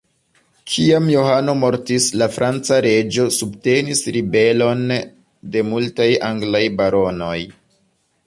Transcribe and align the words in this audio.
Kiam 0.75 1.09
Johano 1.15 1.53
mortis, 1.63 2.07
la 2.21 2.27
franca 2.37 2.79
reĝo 2.85 3.27
subtenis 3.35 4.01
ribelon 4.17 4.81
de 5.57 5.65
multaj 5.69 6.09
anglaj 6.33 6.65
baronoj. 6.81 7.39